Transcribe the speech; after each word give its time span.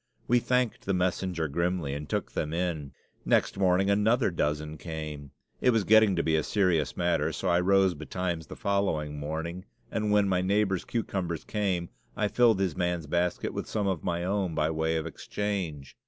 We 0.27 0.39
thanked 0.39 0.87
the 0.87 0.95
messenger 0.95 1.47
grimly 1.47 1.93
and 1.93 2.09
took 2.09 2.31
them 2.31 2.53
in. 2.53 2.93
Next 3.23 3.55
morning 3.55 3.87
another 3.91 4.31
dozen 4.31 4.77
came. 4.79 5.29
It 5.61 5.69
was 5.69 5.83
getting 5.83 6.15
to 6.15 6.23
be 6.23 6.35
a 6.35 6.41
serious 6.41 6.97
matter; 6.97 7.31
so 7.31 7.49
I 7.49 7.59
rose 7.59 7.93
betimes 7.93 8.47
the 8.47 8.55
following 8.55 9.19
morning, 9.19 9.63
and 9.91 10.09
when 10.11 10.27
my 10.27 10.41
neighbor's 10.41 10.85
cucumbers 10.85 11.43
came 11.43 11.89
I 12.17 12.29
filled 12.29 12.59
his 12.59 12.75
man's 12.75 13.05
basket 13.05 13.53
with 13.53 13.67
some 13.69 13.85
of 13.85 14.03
my 14.03 14.23
own, 14.23 14.55
by 14.55 14.71
way 14.71 14.97
of 14.97 15.05
exchange. 15.05 15.95